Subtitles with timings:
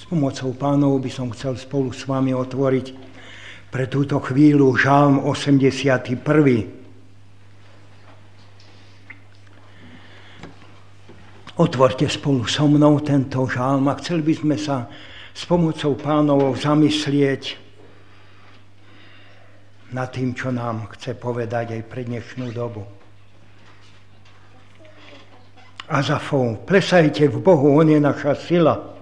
[0.00, 2.86] S pomocou pánov by som chcel spolu s vami otvoriť
[3.68, 6.16] pre túto chvíľu Žálm 81.
[11.60, 14.88] Otvorte spolu so mnou tento žálm a chceli by sme sa
[15.36, 17.60] s pomocou pánov zamyslieť
[19.92, 22.88] nad tým, čo nám chce povedať aj pre dnešnú dobu.
[25.92, 28.99] Azafov, plesajte v Bohu, On je naša sila.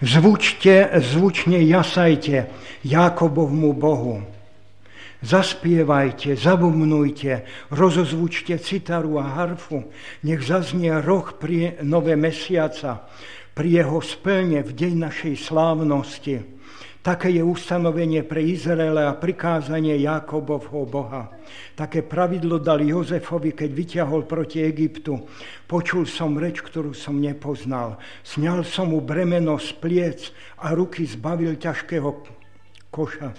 [0.00, 2.46] Zvučte, zvučne jasajte
[2.84, 4.22] Jakobovmu Bohu.
[5.22, 9.88] Zaspievajte, zabumnujte, rozozvučte citaru a harfu,
[10.22, 13.08] nech zaznie roh pri nové mesiaca,
[13.56, 16.55] pri jeho splne v deň našej slávnosti.
[17.06, 21.30] Také je ustanovenie pre Izraela a prikázanie Jakobovho Boha.
[21.78, 25.22] Také pravidlo dal Jozefovi, keď vyťahol proti Egyptu.
[25.70, 28.02] Počul som reč, ktorú som nepoznal.
[28.26, 32.26] Sňal som mu bremeno z pliec a ruky zbavil ťažkého
[32.90, 33.30] koša.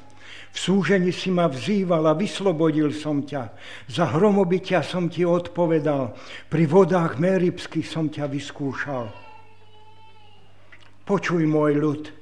[0.56, 3.52] V súžení si ma vzýval a vyslobodil som ťa.
[3.92, 6.16] Za hromobytia som ti odpovedal.
[6.48, 9.12] Pri vodách Meribských som ťa vyskúšal.
[11.04, 12.17] Počuj môj ľud,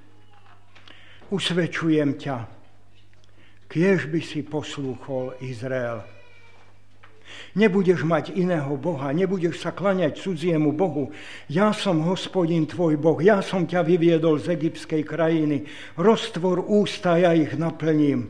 [1.31, 2.37] usvedčujem ťa,
[3.71, 6.05] kiež by si poslúchol Izrael.
[7.55, 11.15] Nebudeš mať iného Boha, nebudeš sa klaňať cudziemu Bohu.
[11.47, 15.65] Ja som hospodin tvoj Boh, ja som ťa vyviedol z egyptskej krajiny.
[15.95, 18.29] Roztvor ústa, ja ich naplním.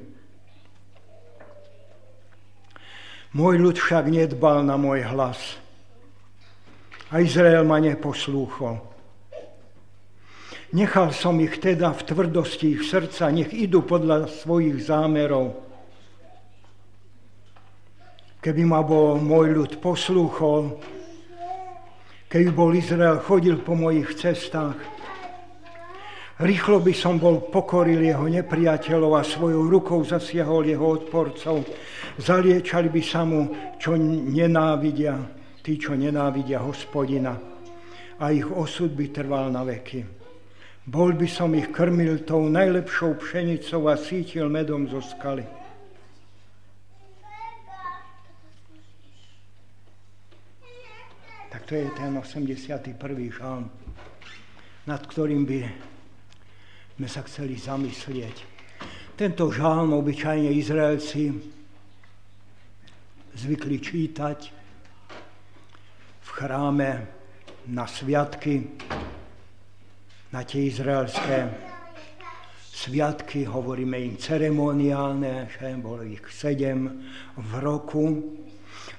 [3.35, 5.59] Môj ľud však nedbal na môj hlas.
[7.11, 8.94] A Izrael ma neposlúchol.
[10.75, 15.55] Nechal som ich teda v tvrdosti ich srdca, nech idú podľa svojich zámerov.
[18.43, 20.75] Keby ma bol môj ľud poslúchol,
[22.27, 24.75] keby bol Izrael chodil po mojich cestách,
[26.43, 31.63] rýchlo by som bol pokoril jeho nepriateľov a svojou rukou zasiahol jeho odporcov.
[32.19, 33.47] Zaliečali by sa mu,
[33.79, 35.23] čo nenávidia,
[35.63, 37.31] tí, čo nenávidia hospodina.
[38.19, 40.24] A ich osud by trval na veky.
[40.85, 45.41] Bol by som ich krmil tou najlepšou pšenicou a sítil medom zo skaly.
[51.49, 53.01] Tak to je ten 81.
[53.33, 53.65] žalm,
[54.85, 55.65] nad ktorým by
[57.01, 58.37] sme sa chceli zamyslieť.
[59.17, 61.33] Tento žalm obyčajne Izraelci
[63.33, 64.39] zvykli čítať
[66.21, 66.89] v chráme
[67.73, 68.69] na sviatky,
[70.35, 71.47] na tie izraelské
[72.67, 77.07] sviatky, hovoríme im ceremoniálne, že bolo ich sedem
[77.39, 78.19] v roku.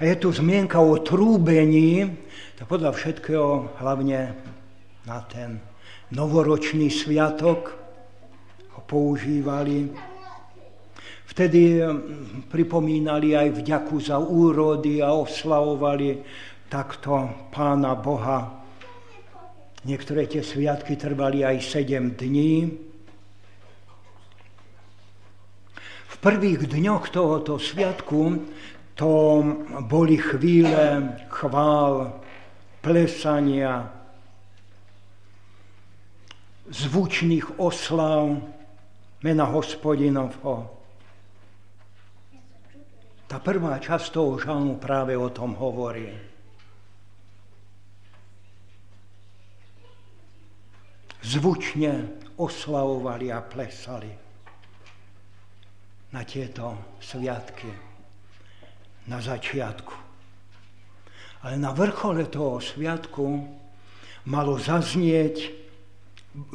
[0.00, 2.08] A je tu zmienka o trúbení,
[2.56, 4.32] to podľa všetkého hlavne
[5.04, 5.60] na ten
[6.08, 7.68] novoročný sviatok
[8.72, 9.92] ho používali.
[11.28, 16.16] Vtedy hm, pripomínali aj vďaku za úrody a oslavovali
[16.72, 18.65] takto pána Boha
[19.86, 22.74] Niektoré tie sviatky trvali aj 7 dní.
[26.10, 28.50] V prvých dňoch tohoto sviatku
[28.98, 29.12] to
[29.86, 32.18] boli chvíle chvál,
[32.82, 33.86] plesania,
[36.66, 38.42] zvučných oslav
[39.22, 40.66] mena hospodinovho.
[43.30, 46.25] Tá prvá časť toho žalmu práve o tom hovorí.
[51.26, 54.10] Zvučne oslavovali a plesali
[56.14, 57.86] na tieto sviatky
[59.10, 59.94] na začiatku.
[61.46, 63.26] Ale na vrchole toho sviatku
[64.26, 65.54] malo zaznieť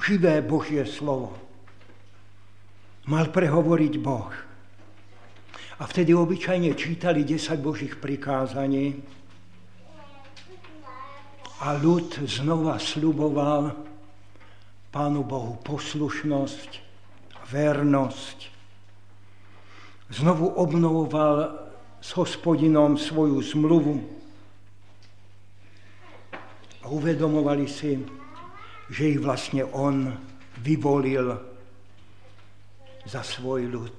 [0.04, 1.36] živé Božie slovo.
[3.08, 4.32] Mal prehovoriť Boh.
[5.82, 9.02] A vtedy obyčajne čítali 10 Božích prikázaní
[11.62, 13.91] a ľud znova sluboval
[14.92, 16.84] Pánu Bohu poslušnosť,
[17.48, 18.52] vernosť.
[20.12, 21.64] Znovu obnovoval
[22.04, 24.04] s hospodinom svoju zmluvu
[26.84, 28.04] a uvedomovali si,
[28.92, 30.12] že ich vlastne on
[30.60, 31.40] vyvolil
[33.08, 33.96] za svoj ľud.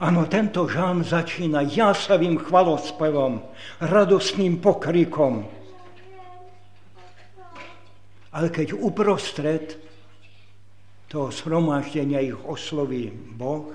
[0.00, 3.44] Áno, tento žán začína jasavým chvalospevom,
[3.84, 5.44] radostným pokrikom,
[8.34, 9.78] ale keď uprostred
[11.06, 13.70] toho shromaždenia ich osloví Boh,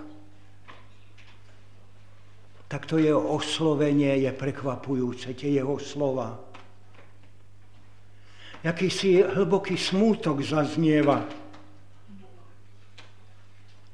[2.67, 6.37] tak to jeho oslovenie je prekvapujúce, tie jeho slova.
[8.59, 11.23] Jakýsi hlboký smútok zaznieva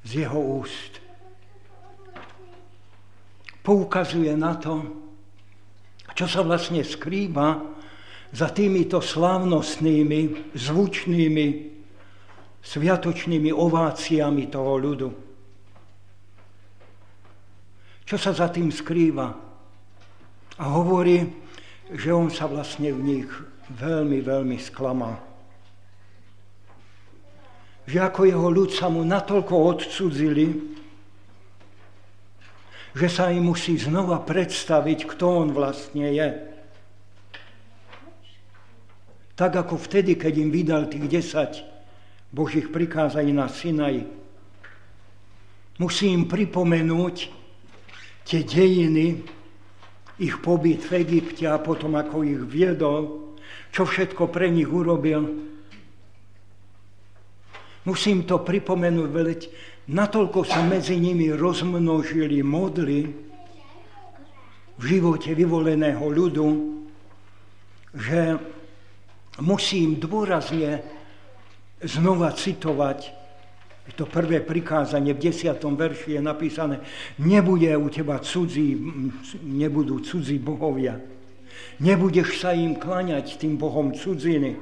[0.02, 0.98] z jeho úst.
[3.62, 4.82] Poukazuje na to,
[6.18, 7.75] čo sa vlastne skrýva
[8.36, 11.46] za týmito slávnostnými, zvučnými,
[12.60, 15.10] sviatočnými ováciami toho ľudu.
[18.04, 19.32] Čo sa za tým skrýva?
[20.60, 21.24] A hovorí,
[21.96, 23.30] že on sa vlastne v nich
[23.72, 25.16] veľmi, veľmi sklamal.
[27.88, 30.76] Že ako jeho ľud sa mu natoľko odcudzili,
[32.96, 36.55] že sa im musí znova predstaviť, kto on vlastne je.
[39.36, 41.52] Tak ako vtedy, keď im vydal tých desať
[42.32, 44.08] Božích prikázaní na Sinaj.
[45.76, 47.16] Musí im pripomenúť
[48.24, 49.28] tie dejiny,
[50.16, 53.36] ich pobyt v Egypte a potom ako ich viedol,
[53.76, 55.28] čo všetko pre nich urobil.
[57.84, 59.40] Musím to pripomenúť, veď
[59.92, 63.12] natoľko sa medzi nimi rozmnožili modly
[64.80, 66.48] v živote vyvoleného ľudu,
[67.96, 68.40] že
[69.40, 70.84] musím dôrazne
[71.84, 73.26] znova citovať
[73.94, 76.82] to prvé prikázanie v desiatom verši je napísané,
[77.22, 78.74] nebude u teba cudzí,
[79.46, 80.98] nebudú cudzí bohovia.
[81.78, 84.58] Nebudeš sa im klaňať tým bohom cudziny.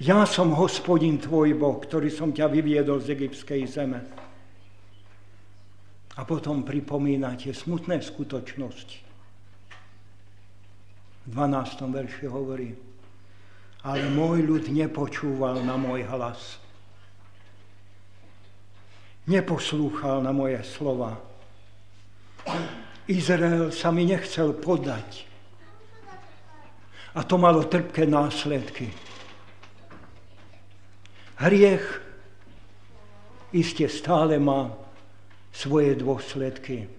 [0.00, 4.00] Ja som hospodin tvoj boh, ktorý som ťa vyviedol z egyptskej zeme.
[6.16, 9.04] A potom pripomínate smutné skutočnosti.
[11.28, 11.92] V 12.
[11.92, 12.72] verši hovorí,
[13.86, 16.58] ale môj ľud nepočúval na môj hlas.
[19.30, 21.14] Neposlúchal na moje slova.
[23.06, 25.30] Izrael sa mi nechcel podať.
[27.14, 28.90] A to malo trpké následky.
[31.38, 31.86] Hriech
[33.54, 34.74] iste stále má
[35.54, 36.90] svoje dôsledky.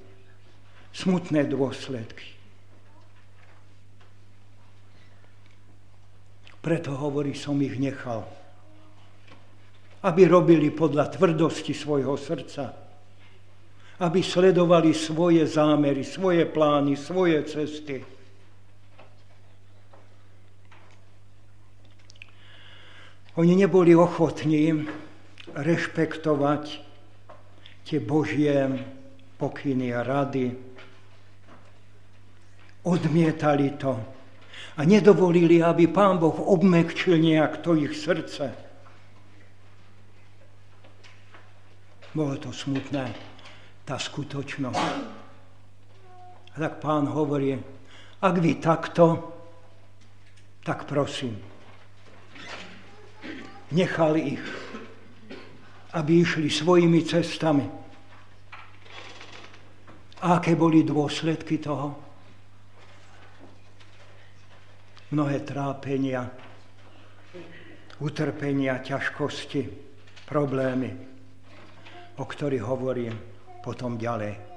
[0.96, 2.37] Smutné dôsledky.
[6.68, 8.28] Preto hovorí, som ich nechal.
[10.04, 12.76] Aby robili podľa tvrdosti svojho srdca.
[14.04, 18.04] Aby sledovali svoje zámery, svoje plány, svoje cesty.
[23.40, 24.92] Oni neboli ochotní
[25.56, 26.84] rešpektovať
[27.88, 28.76] tie Božie
[29.40, 30.52] pokyny a rady.
[32.84, 34.17] Odmietali to
[34.78, 38.54] a nedovolili, aby Pán Boh obmekčil nejak to ich srdce.
[42.14, 43.14] Bolo to smutné,
[43.86, 44.86] tá skutočnosť.
[46.54, 47.58] A tak Pán hovorí,
[48.22, 49.34] ak vy takto,
[50.62, 51.38] tak prosím,
[53.74, 54.46] nechali ich,
[55.98, 57.66] aby išli svojimi cestami.
[60.22, 62.07] A aké boli dôsledky toho?
[65.12, 66.28] Mnohé trápenia,
[68.04, 69.62] utrpenia, ťažkosti,
[70.28, 70.92] problémy,
[72.20, 73.16] o ktorých hovorím
[73.64, 74.48] potom ďalej.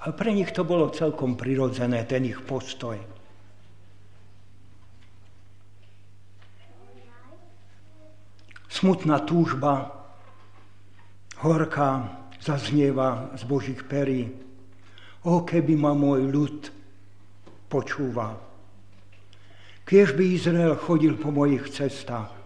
[0.00, 2.96] A pre nich to bolo celkom prirodzené, ten ich postoj.
[8.70, 9.92] Smutná túžba,
[11.44, 14.32] horká, zaznieva z Božích perí.
[15.20, 16.58] O, keby ma môj ľud
[17.68, 18.40] počúval.
[19.84, 22.40] Kiež by Izrael chodil po mojich cestách.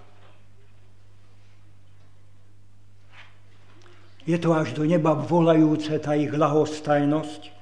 [4.25, 7.53] Je to až do neba volajúce tá ich lahostajnosť.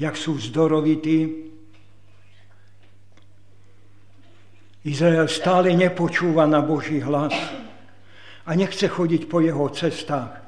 [0.00, 1.52] Jak sú vzdorovití.
[4.82, 7.36] Izrael stále nepočúva na Boží hlas
[8.42, 10.41] a nechce chodiť po jeho cestách.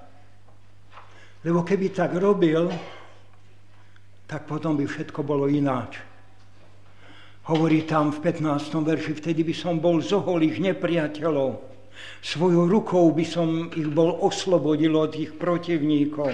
[1.44, 2.72] Lebo keby tak robil,
[4.24, 6.00] tak potom by všetko bolo ináč.
[7.44, 8.72] Hovorí tam v 15.
[8.72, 11.60] verši, vtedy by som bol zohol ich nepriateľov.
[12.24, 16.32] Svojou rukou by som ich bol oslobodil od ich protivníkov.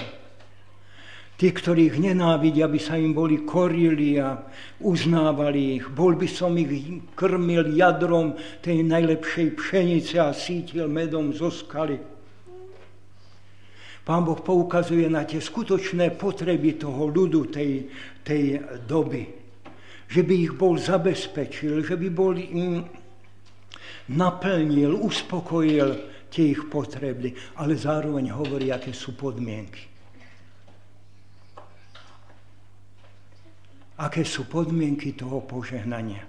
[1.34, 4.38] Tí, ktorých nenávidia, by sa im boli korili a
[4.78, 5.88] uznávali ich.
[5.88, 12.09] Bol by som ich krmil jadrom tej najlepšej pšenice a sítil medom zo skaly.
[14.10, 17.86] Pán Boh poukazuje na tie skutočné potreby toho ľudu tej,
[18.26, 19.22] tej doby.
[20.10, 22.82] Že by ich bol zabezpečil, že by bol im
[24.10, 29.86] naplnil, uspokojil tie ich potreby, ale zároveň hovorí, aké sú podmienky.
[34.00, 36.24] aké sú podmienky toho požehnania.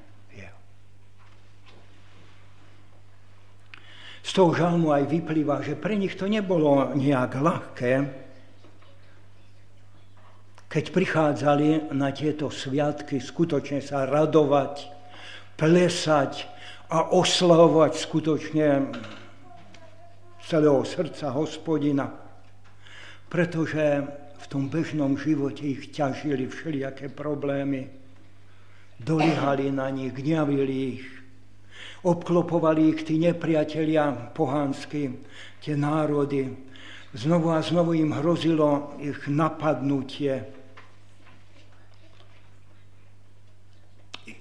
[4.32, 7.94] Z toho žalmu aj vyplýva, že pre nich to nebolo nejak ľahké,
[10.72, 14.88] keď prichádzali na tieto sviatky skutočne sa radovať,
[15.60, 16.48] plesať
[16.96, 18.68] a oslavovať skutočne
[20.48, 22.08] celého srdca hospodina.
[23.28, 23.84] Pretože
[24.16, 27.92] v tom bežnom živote ich ťažili všelijaké problémy.
[28.96, 31.21] Dolíhali na nich, gňavili ich.
[32.01, 35.22] Obklopovali ich tí nepriatelia pohanskí,
[35.62, 36.50] tie národy.
[37.13, 40.62] Znovu a znovu im hrozilo ich napadnutie.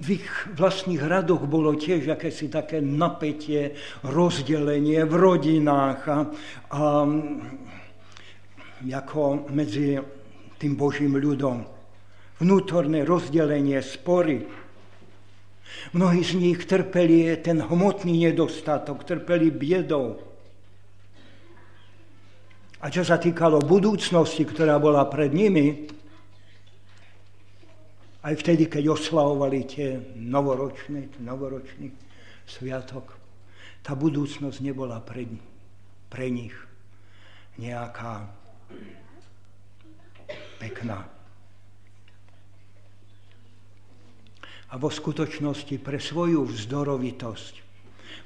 [0.01, 6.19] v ich vlastných radoch bolo tiež akési také napätie, rozdelenie v rodinách a,
[6.73, 6.83] a
[8.81, 10.01] ako medzi
[10.57, 11.69] tým Božím ľudom.
[12.41, 14.49] Vnútorné rozdelenie, spory.
[15.93, 20.21] Mnohí z nich trpeli ten hmotný nedostatok, trpeli biedou.
[22.81, 25.91] A čo sa týkalo budúcnosti, ktorá bola pred nimi,
[28.21, 31.89] aj vtedy, keď oslavovali tie novoročné, novoročný
[32.45, 33.17] sviatok,
[33.81, 35.25] tá budúcnosť nebola pre,
[36.13, 36.53] pre nich
[37.57, 38.29] nejaká
[40.61, 41.20] pekná.
[44.71, 47.55] A vo skutočnosti pre svoju vzdorovitosť,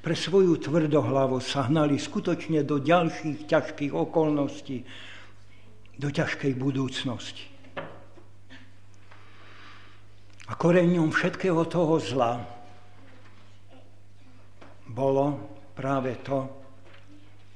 [0.04, 4.84] pre svoju tvrdohlavosť sa hnali skutočne do ďalších ťažkých okolností,
[5.96, 7.48] do ťažkej budúcnosti.
[10.44, 12.44] A koreňom všetkého toho zla
[14.92, 15.40] bolo
[15.72, 16.44] práve to,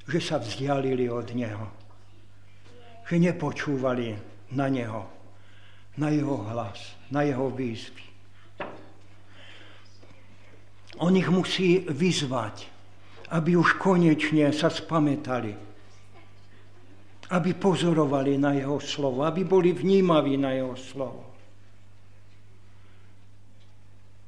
[0.09, 1.67] že sa vzdialili od Neho.
[3.05, 4.17] Že nepočúvali
[4.57, 5.05] na Neho,
[6.01, 8.08] na Jeho hlas, na Jeho výzvy.
[10.99, 12.67] On ich musí vyzvať,
[13.31, 15.55] aby už konečne sa spametali,
[17.29, 21.23] aby pozorovali na Jeho slovo, aby boli vnímaví na Jeho slovo.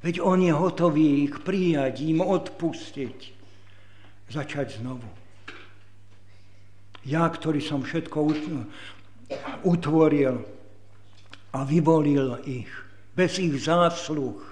[0.01, 3.18] Veď on je hotový ich prijať, im odpustiť,
[4.34, 5.06] začať znovu.
[7.06, 8.18] Ja, ktorý som všetko
[9.66, 10.42] utvoril
[11.54, 12.70] a vyvolil ich,
[13.13, 14.50] bez ich zásluh,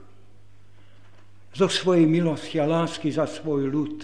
[1.54, 3.96] zo svojej milosti a lásky za svoj ľud,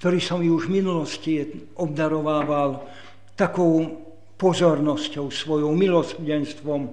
[0.00, 1.32] ktorý som ju už v minulosti
[1.76, 2.88] obdarovával
[3.36, 4.00] takou
[4.40, 6.88] pozornosťou, svojou milosrdenstvom,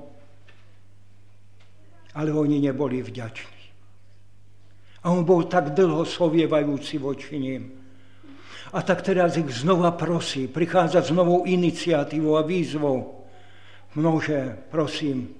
[2.20, 3.58] ale oni neboli vďační.
[5.08, 7.64] A on bol tak dlho sovievajúci voči ním.
[8.76, 13.24] A tak teraz ich znova prosí, prichádza s novou iniciatívou a výzvou.
[13.96, 15.32] Množe, prosím,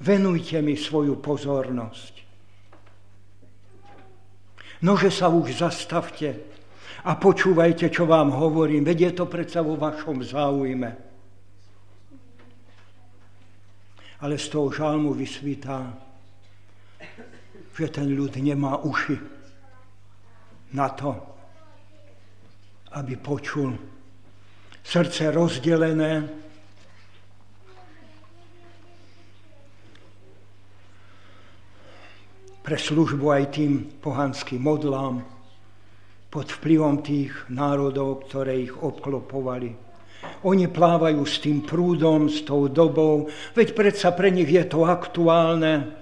[0.00, 2.14] venujte mi svoju pozornosť.
[4.80, 6.40] Nože sa už zastavte
[7.04, 11.10] a počúvajte, čo vám hovorím, veď je to predsa vo vašom záujme.
[14.20, 15.96] ale z toho žalmu vysvítá,
[17.72, 19.16] že ten ľud nemá uši
[20.76, 21.16] na to,
[22.92, 23.72] aby počul.
[24.84, 26.28] Srdce rozdelené,
[32.60, 35.24] pre službu aj tým pohanským modlám
[36.30, 39.74] pod vplyvom tých národov, ktoré ich obklopovali.
[40.46, 43.26] Oni plávajú s tým prúdom, s tou dobou,
[43.56, 45.96] veď predsa pre nich je to aktuálne,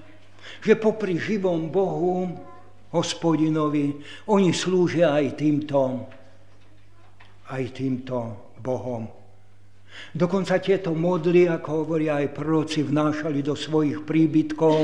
[0.60, 2.26] že popri živom Bohu,
[2.90, 3.94] hospodinovi,
[4.26, 6.10] oni slúžia aj týmto,
[7.48, 8.16] aj týmto
[8.58, 9.06] Bohom.
[10.14, 14.78] Dokonca tieto modly, ako hovoria aj proroci, vnášali do svojich príbytkov,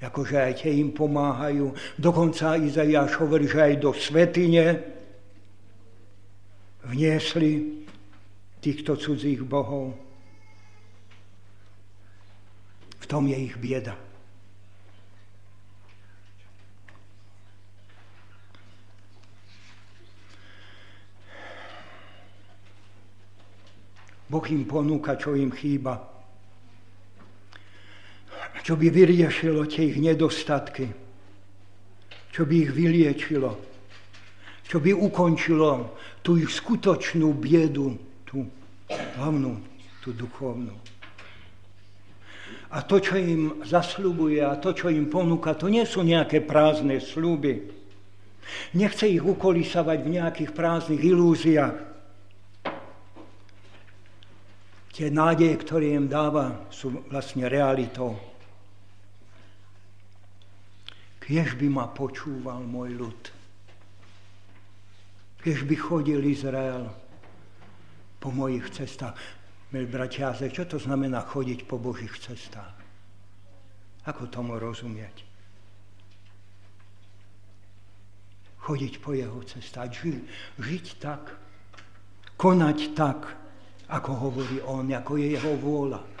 [0.00, 1.72] akože aj tie im pomáhajú.
[1.96, 4.64] Dokonca Izaiáš hovorí, že aj do svetine,
[6.86, 7.82] vniesli
[8.60, 9.96] týchto cudzích bohov.
[13.00, 13.94] V tom je ich bieda.
[24.26, 26.15] Boh im ponúka, čo im chýba.
[28.66, 30.90] Čo by vyriešilo tie ich nedostatky.
[32.34, 33.54] Čo by ich vyliečilo.
[34.66, 35.94] Čo by ukončilo
[36.26, 37.94] tú ich skutočnú biedu,
[38.26, 38.42] tú
[38.90, 39.62] hlavnú,
[40.02, 40.74] tú duchovnú.
[42.74, 46.98] A to, čo im zasľubuje a to, čo im ponúka, to nie sú nejaké prázdne
[46.98, 47.70] slúby.
[48.74, 51.76] Nechce ich ukolísavať v nejakých prázdnych ilúziách.
[54.90, 58.18] Tie nádeje, ktoré im dáva, sú vlastne realitou.
[61.26, 63.22] Kiež by ma počúval môj ľud.
[65.42, 66.86] Kiež by chodil Izrael
[68.22, 69.18] po mojich cestách.
[69.74, 72.78] Milí bratia, čo to znamená chodiť po Božích cestách?
[74.06, 75.26] Ako tomu rozumieť?
[78.62, 80.22] Chodiť po jeho cestách, ži,
[80.62, 81.34] žiť tak,
[82.38, 83.26] konať tak,
[83.90, 86.15] ako hovorí on, ako je jeho vôľa.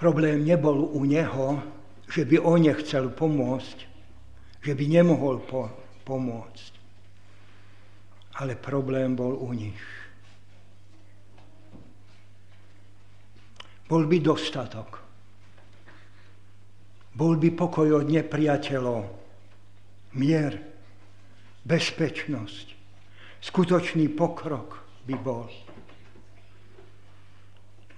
[0.00, 1.60] Problém nebol u neho,
[2.08, 3.78] že by on nechcel pomôcť,
[4.64, 5.68] že by nemohol po-
[6.08, 6.72] pomôcť.
[8.40, 9.84] Ale problém bol u nich.
[13.84, 15.04] Bol by dostatok.
[17.12, 19.02] Bol by pokoj od nepriateľov,
[20.16, 20.56] mier,
[21.68, 22.66] bezpečnosť,
[23.44, 25.50] skutočný pokrok by bol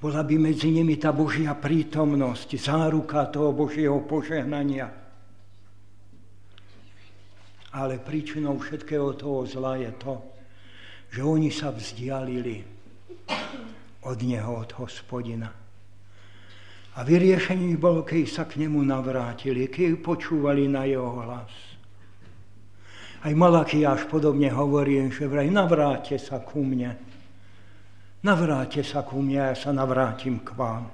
[0.02, 4.90] bola by medzi nimi tá Božia prítomnosť, záruka toho Božieho požehnania.
[7.70, 10.18] Ale príčinou všetkého toho zla je to,
[11.06, 12.66] že oni sa vzdialili
[14.02, 15.54] od Neho, od hospodina.
[16.92, 21.54] A vyriešenie bolo, keď sa k nemu navrátili, keď počúvali na jeho hlas.
[23.22, 27.11] Aj Malakiáš podobne hovorí, že vraj navráte sa ku mne
[28.22, 30.86] Navráte sa ku mne, ja sa navrátim k vám.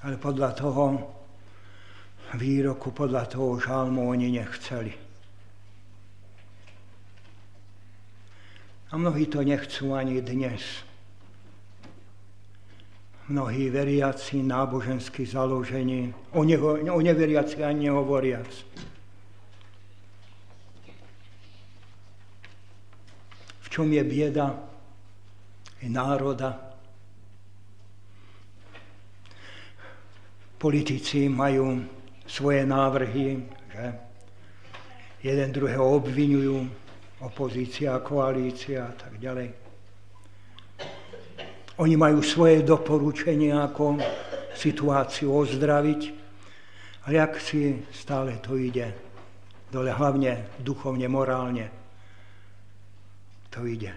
[0.00, 0.84] Ale podľa toho
[2.40, 4.94] výroku, podľa toho žalmu oni nechceli.
[8.88, 10.64] A mnohí to nechcú ani dnes.
[13.28, 18.48] Mnohí veriaci, nábožensky založení, o, neho, o neveriaci ani nehovoriac.
[23.76, 24.56] Čom je bieda
[25.84, 26.48] i národa.
[30.56, 31.84] Politici majú
[32.24, 33.36] svoje návrhy,
[33.68, 33.84] že
[35.20, 36.56] jeden druhého obvinujú,
[37.20, 39.52] opozícia, koalícia a tak ďalej.
[41.76, 44.00] Oni majú svoje doporučenia, ako
[44.56, 46.00] situáciu ozdraviť,
[47.04, 48.88] ale jak si stále to ide
[49.68, 51.85] dole, hlavne duchovne, morálne
[53.56, 53.88] to ide.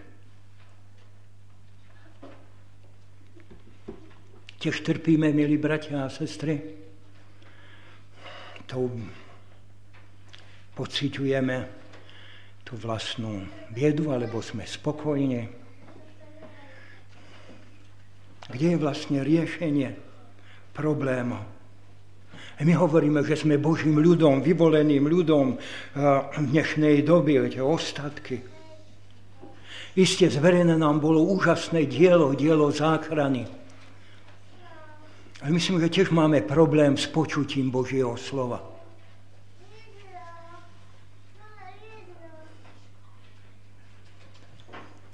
[4.59, 6.79] Tiež trpíme, milí bratia a sestry.
[8.71, 8.87] To
[10.79, 11.57] pociťujeme
[12.63, 15.51] tú vlastnú biedu, alebo sme spokojní.
[18.47, 19.95] Kde je vlastne riešenie
[20.71, 21.43] problémov?
[22.59, 25.59] A my hovoríme, že sme Božím ľudom, vyvoleným ľudom
[25.95, 28.48] v dnešnej doby, tie ostatky.
[29.99, 33.43] Isté zverené nám bolo úžasné dielo, dielo záchrany.
[35.43, 38.63] Ale myslím, že tiež máme problém s počutím Božieho slova.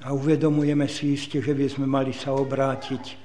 [0.06, 3.18] A uvedomujeme si iste, že by sme mali sa obrátiť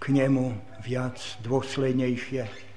[0.00, 2.67] k nemu viac dôslednejšie.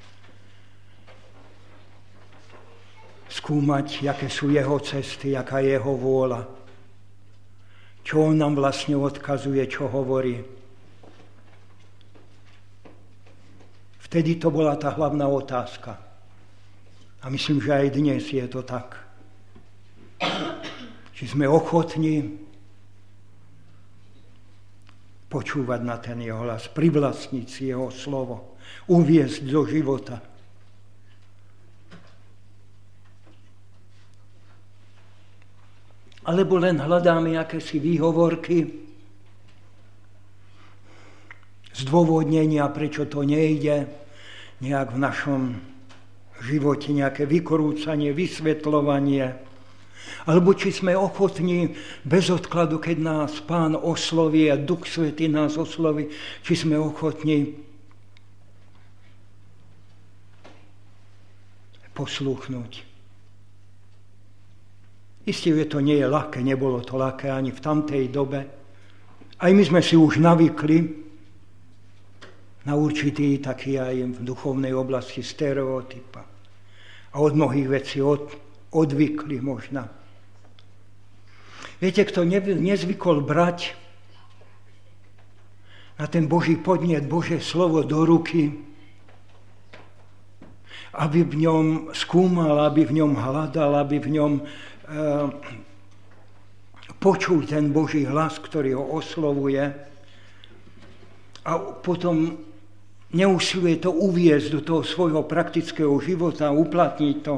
[3.31, 6.43] Skúmať, aké sú jeho cesty, aká je jeho vôľa.
[8.03, 10.43] Čo on nám vlastne odkazuje, čo hovorí.
[14.03, 15.95] Vtedy to bola tá hlavná otázka.
[17.23, 18.99] A myslím, že aj dnes je to tak.
[21.15, 22.41] Či sme ochotní
[25.31, 28.59] počúvať na ten jeho hlas, privlastniť si jeho slovo,
[28.91, 30.19] uviezť do života.
[36.21, 38.81] Alebo len hľadáme akési výhovorky,
[41.73, 43.89] zdôvodnenia, prečo to nejde,
[44.61, 45.41] nejak v našom
[46.45, 49.33] živote nejaké vykorúcanie, vysvetľovanie,
[50.25, 51.73] alebo či sme ochotní
[52.05, 56.13] bez odkladu, keď nás Pán osloví a Duch Svetý nás osloví,
[56.45, 57.57] či sme ochotní
[61.97, 62.90] posluchnúť.
[65.21, 68.41] Isté, že to nie je ľahké, nebolo to ľahké ani v tamtej dobe.
[69.37, 71.01] Aj my sme si už navykli
[72.65, 76.21] na určitý taký aj v duchovnej oblasti stereotypa.
[77.11, 78.33] A od mnohých vecí od,
[78.73, 79.85] odvykli možno.
[81.81, 83.73] Viete, kto ne, nezvykol brať
[85.97, 88.53] na ten Boží podnet, Božie slovo do ruky,
[90.97, 94.31] aby v ňom skúmal, aby v ňom hľadal, aby v ňom
[97.01, 99.63] počul ten Boží hlas, ktorý ho oslovuje
[101.41, 101.51] a
[101.81, 102.37] potom
[103.11, 107.35] neusiluje to uviezť do toho svojho praktického života, uplatniť to,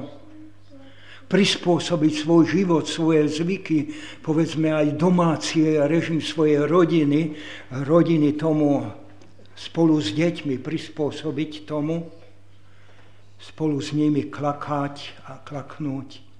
[1.31, 3.89] prispôsobiť svoj život, svoje zvyky,
[4.21, 7.33] povedzme aj domácie režim svojej rodiny,
[7.73, 8.85] rodiny tomu
[9.55, 12.05] spolu s deťmi prispôsobiť tomu,
[13.39, 16.32] spolu s nimi klakať a klaknúť.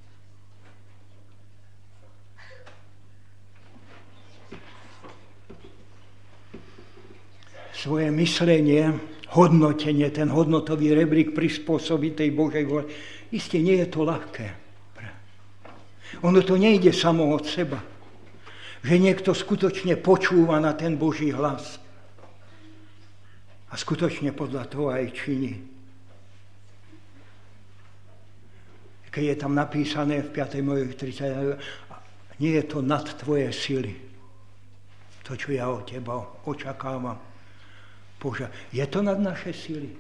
[7.84, 8.96] Svoje myslenie,
[9.36, 12.88] hodnotenie, ten hodnotový rebrík prispôsobiť tej Božej vole.
[13.36, 14.48] Isté nie je to ľahké.
[16.24, 17.84] Ono to nejde samo od seba.
[18.88, 21.76] Že niekto skutočne počúva na ten Boží hlas.
[23.68, 25.60] A skutočne podľa toho aj činí.
[29.12, 30.64] Keď je tam napísané v 5.
[30.64, 33.92] mojich 30, nie je to nad tvoje sily.
[35.28, 37.33] To, čo ja od teba očakávam.
[38.24, 39.92] Bože, je to nad naše sily?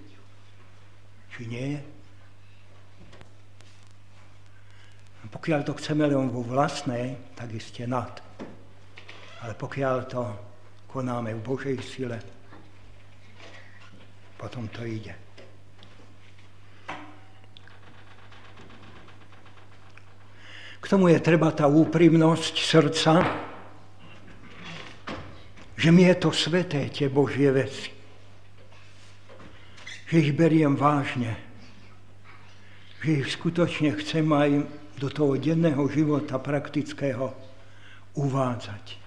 [1.35, 1.81] Či nie je?
[5.27, 8.23] Pokiaľ to chceme len vo vlastnej, tak iste nad.
[9.43, 10.23] Ale pokiaľ to
[10.87, 12.15] konáme v Božej sile,
[14.39, 15.11] potom to ide.
[20.79, 23.13] K tomu je treba tá úprimnosť srdca,
[25.75, 28.02] že mi je to sveté, tie Božie veci.
[30.07, 31.37] Že ich beriem vážne.
[33.03, 34.49] Že ich skutočne chcem aj
[34.99, 37.33] do toho denného života praktického
[38.13, 39.03] uvádzať.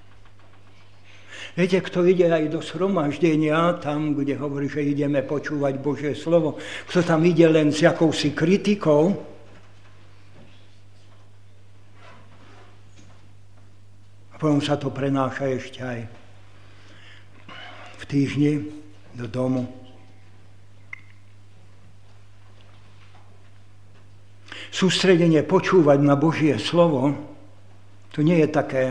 [1.56, 7.00] Viete, kto ide aj do shromaždenia, tam, kde hovorí, že ideme počúvať Božie slovo, kto
[7.00, 9.16] tam ide len s jakousi kritikou,
[14.32, 16.00] a potom sa to prenáša ešte aj
[17.96, 18.52] v týždni
[19.16, 19.85] do domu.
[24.70, 27.14] Sústredenie počúvať na Božie slovo,
[28.12, 28.84] to nie je také,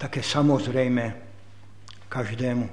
[0.00, 1.12] také samozrejme
[2.08, 2.66] každému.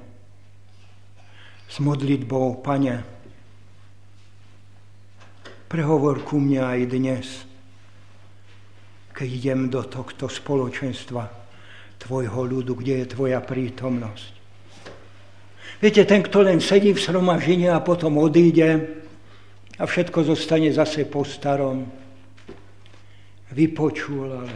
[1.68, 3.04] S modlitbou, Pane,
[5.68, 7.26] prehovor ku mne aj dnes,
[9.12, 11.42] keď idem do tohto spoločenstva
[12.00, 14.32] Tvojho ľudu, kde je Tvoja prítomnosť.
[15.80, 19.03] Viete, ten, kto len sedí v sromažine a potom odíde,
[19.78, 21.90] a všetko zostane zase po starom.
[23.54, 24.54] Vypočul, ale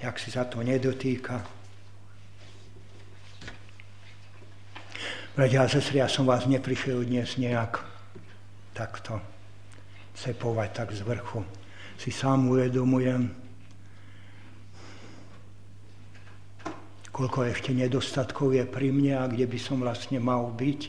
[0.00, 1.40] jak si sa to nedotýka.
[5.36, 7.80] Bratia a sestry, ja som vás neprišiel dnes nejak
[8.72, 9.20] takto
[10.16, 11.44] cepovať tak z vrchu.
[12.00, 13.28] Si sám uvedomujem,
[17.12, 20.80] koľko ešte nedostatkov je pri mne a kde by som vlastne mal byť.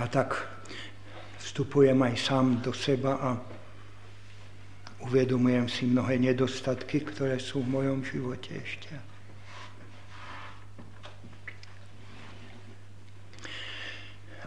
[0.00, 0.57] A tak
[1.48, 3.30] vstupujem aj sám do seba a
[5.08, 8.92] uvedomujem si mnohé nedostatky, ktoré sú v mojom živote ešte.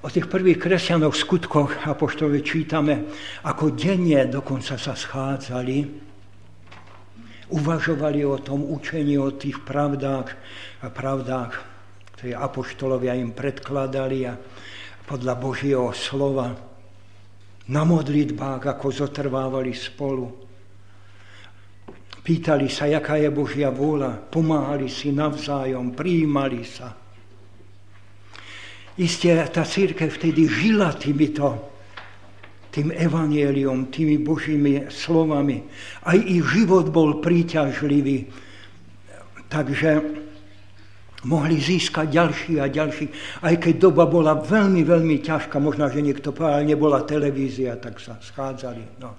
[0.01, 3.09] O tých prvých kresťanoch v skutkoch apoštole čítame,
[3.45, 5.77] ako denne dokonca sa schádzali,
[7.49, 10.29] uvažovali o tom učení, o tých pravdách
[10.85, 11.53] a pravdách,
[12.17, 14.37] ktoré apoštolovia im predkladali a
[15.05, 16.70] podľa Božieho slova
[17.71, 20.27] na modlitbách, ako zotrvávali spolu.
[22.21, 26.93] Pýtali sa, jaká je Božia vôľa, pomáhali si navzájom, prijímali sa.
[28.99, 31.71] Isté, tá církev vtedy žila týmito,
[32.69, 35.63] tým evanieliom, tými Božími slovami.
[36.05, 38.31] Aj ich život bol príťažlivý.
[39.51, 39.89] Takže
[41.25, 43.05] mohli získať ďalší a ďalší.
[43.45, 48.17] Aj keď doba bola veľmi, veľmi ťažká, možno, že niekto povedal, nebola televízia, tak sa
[48.17, 48.97] schádzali.
[48.97, 49.13] No.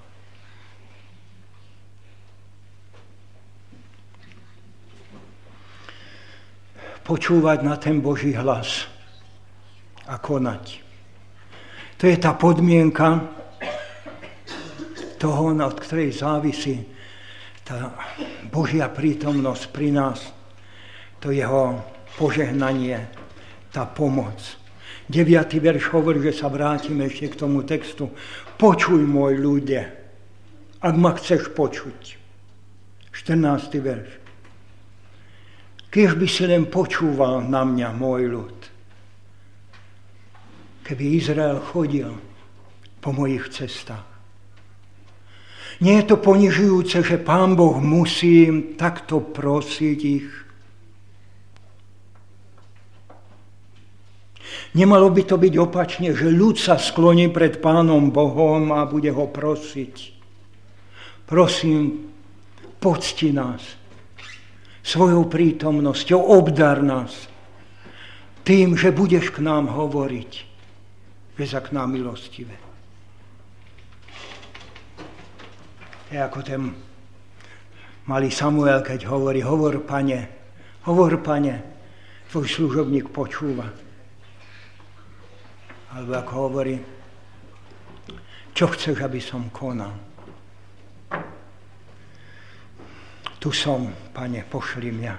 [7.02, 8.86] Počúvať na ten Boží hlas
[10.06, 10.82] a konať.
[11.98, 13.22] To je tá podmienka
[15.22, 16.82] toho, od ktorej závisí
[17.62, 17.94] tá
[18.50, 20.18] Božia prítomnosť pri nás,
[21.22, 23.08] to jeho požehnanie,
[23.72, 24.38] tá pomoc.
[25.08, 25.28] 9.
[25.60, 28.08] verš hovorí, že sa vrátime ešte k tomu textu.
[28.56, 29.90] Počuj, môj ľudia,
[30.80, 32.22] ak ma chceš počuť.
[33.12, 33.76] 14.
[33.76, 34.10] verš.
[35.92, 38.58] Keď by si len počúval na mňa, môj ľud.
[40.82, 42.08] Keby Izrael chodil
[43.04, 44.08] po mojich cestách.
[45.84, 48.48] Nie je to ponižujúce, že Pán Boh musí
[48.78, 50.28] takto prosiť ich.
[54.72, 59.28] Nemalo by to byť opačne, že ľud sa skloní pred Pánom Bohom a bude ho
[59.28, 60.16] prosiť.
[61.28, 62.08] Prosím,
[62.80, 63.60] pocti nás
[64.80, 67.28] svojou prítomnosťou, obdar nás
[68.42, 70.30] tým, že budeš k nám hovoriť,
[71.38, 72.56] že sa k nám milostivé.
[76.12, 76.72] Je ako ten
[78.04, 80.28] malý Samuel, keď hovorí, hovor, pane,
[80.84, 81.60] hovor, pane,
[82.28, 83.81] tvoj služobník počúva.
[85.92, 86.76] Alebo ako hovorí,
[88.56, 89.92] čo chceš, aby som konal.
[93.36, 95.14] Tu som, pane, pošli mňa.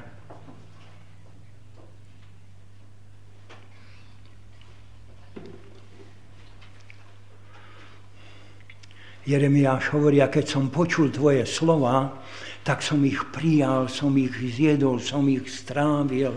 [9.23, 12.17] Jeremiáš hovorí, a keď som počul tvoje slova,
[12.65, 16.33] tak som ich prijal, som ich zjedol, som ich strávil.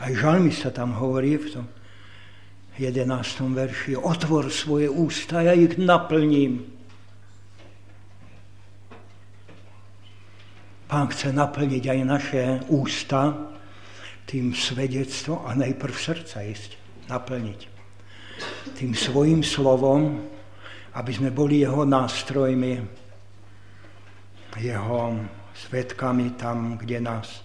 [0.00, 1.66] Aj žalmista tam hovorí v tom
[2.80, 3.44] 11.
[3.52, 6.64] verši, otvor svoje ústa, ja ich naplním.
[10.88, 13.52] Pán chce naplniť aj naše ústa
[14.24, 16.80] tým svedectvom a najprv srdca ísť,
[17.12, 17.60] naplniť
[18.80, 20.24] tým svojim slovom,
[20.96, 22.80] aby sme boli jeho nástrojmi,
[24.56, 25.00] jeho
[25.52, 27.44] svetkami tam, kde nás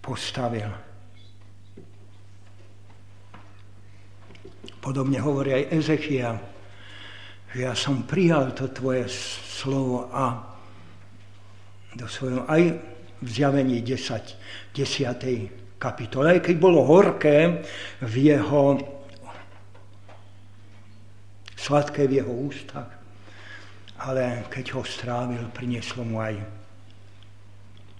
[0.00, 0.89] postavil.
[4.80, 6.40] Podobne hovorí aj Ezechia,
[7.52, 9.06] že ja som prijal to tvoje
[9.60, 10.56] slovo a
[11.92, 12.62] do svojho, aj
[13.20, 15.76] v zjavení 10, 10.
[15.76, 17.60] kapitole, aj keď bolo horké
[18.00, 18.80] v jeho
[21.60, 22.88] sladké v jeho ústach,
[24.00, 26.40] ale keď ho strávil, prinieslo mu aj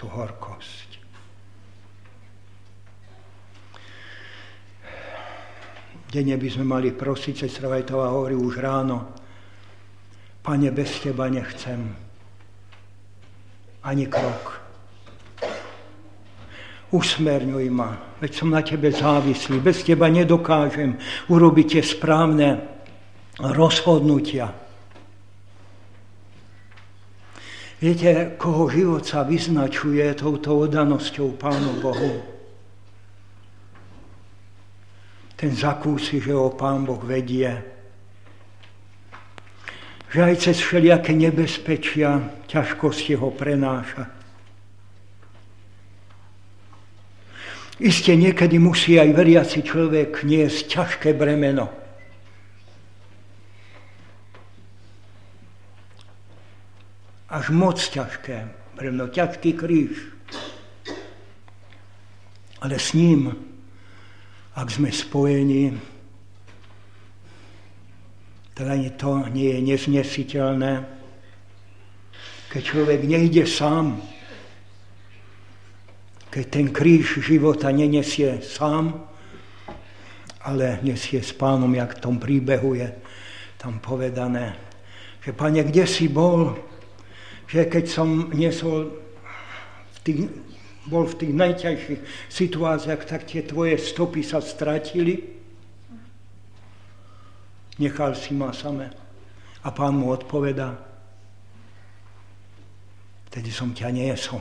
[0.00, 0.89] tú horkosť.
[6.10, 9.14] Denne by sme mali prosiť, sestra Vajtová hovorí už ráno,
[10.42, 11.94] Pane, bez Teba nechcem
[13.86, 14.58] ani krok.
[16.90, 20.98] Usmerňuj ma, veď som na Tebe závislý, bez Teba nedokážem
[21.30, 22.58] urobiť tie správne
[23.38, 24.50] rozhodnutia.
[27.78, 32.39] Viete, koho život sa vyznačuje touto odanosťou Pánu Bohu?
[35.40, 37.48] Ten zakúsi, že ho Pán Boh vedie.
[40.12, 44.04] Že aj cez všelijaké nebezpečia, ťažkosti ho prenáša.
[47.80, 51.80] Isté niekedy musí aj veriaci človek niesť ťažké bremeno.
[57.30, 59.94] až moc ťažké, mňa ťažký kríž.
[62.60, 63.49] Ale s ním,
[64.54, 65.74] ak sme spojení,
[68.60, 70.72] ani to nie je neznesiteľné.
[72.52, 73.96] Keď človek nejde sám,
[76.28, 79.08] keď ten kríž života nenesie sám,
[80.44, 82.88] ale nesie s pánom, jak v tom príbehu je
[83.60, 84.56] tam povedané,
[85.20, 86.56] že pane, kde si bol,
[87.44, 88.88] že keď som nesol
[89.92, 90.20] v tých,
[90.88, 92.00] bol v tých najťažších
[92.32, 95.20] situáciách, tak tie tvoje stopy sa stratili.
[97.80, 98.88] Nechal si ma samé.
[99.60, 100.72] A pán mu odpovedá,
[103.28, 104.40] vtedy som ťa niesol.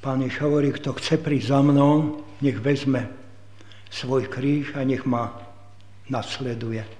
[0.00, 3.12] Pán Jež hovorí, kto chce prísť za mnou, nech vezme
[3.92, 5.28] svoj kríž a nech ma
[6.08, 6.99] nasleduje.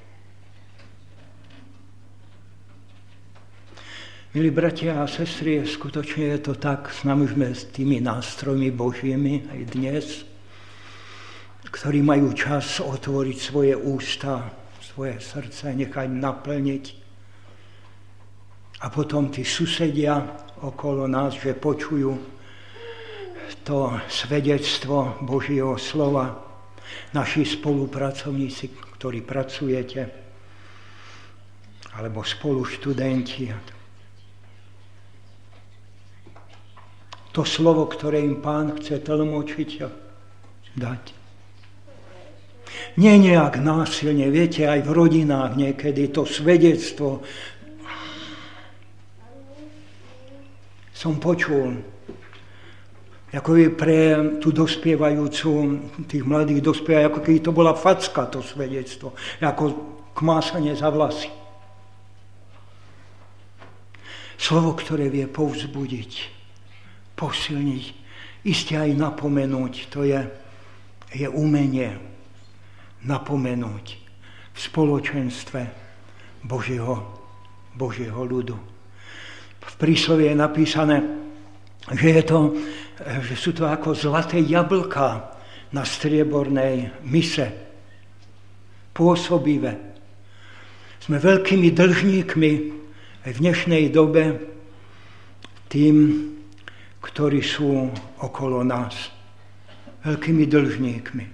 [4.30, 9.50] Milí bratia a sestry, skutočne je to tak, s nami sme s tými nástrojmi Božími
[9.50, 10.06] aj dnes,
[11.66, 16.84] ktorí majú čas otvoriť svoje ústa, svoje srdce, nechať naplniť.
[18.78, 20.22] A potom tí susedia
[20.62, 22.14] okolo nás, že počujú
[23.66, 26.38] to svedectvo Božieho slova,
[27.18, 30.00] naši spolupracovníci, ktorí pracujete,
[31.98, 32.62] alebo spolu
[37.30, 39.88] To slovo, ktoré im pán chce tlmočiť a
[40.74, 41.04] dať.
[42.98, 47.22] Nie nejak násilne, viete, aj v rodinách niekedy to svedectvo
[51.00, 51.80] som počul
[53.30, 55.50] Ako je pre tú dospievajúcu,
[56.10, 59.14] tých mladých dospievajúcich, ako keby to bola facka, to svedectvo.
[59.38, 59.64] Ako
[60.18, 61.30] kmásanie za vlasy.
[64.34, 66.39] Slovo, ktoré vie povzbudiť,
[67.20, 67.84] posilniť,
[68.48, 70.24] iste aj napomenúť, to je,
[71.12, 72.00] je umenie
[73.04, 73.86] napomenúť
[74.56, 75.60] v spoločenstve
[76.48, 76.96] Božieho,
[77.76, 78.56] Božieho ľudu.
[79.60, 80.96] V príslovie je napísané,
[81.92, 82.38] že, je to,
[83.28, 85.36] že sú to ako zlaté jablka
[85.76, 87.46] na striebornej mise.
[88.96, 89.76] Pôsobivé.
[91.00, 92.52] Sme veľkými dlžníkmi
[93.28, 94.40] aj v dnešnej dobe
[95.70, 95.96] tým,
[97.00, 97.88] ktorí sú
[98.20, 99.12] okolo nás.
[100.04, 101.24] Veľkými dlžníkmi.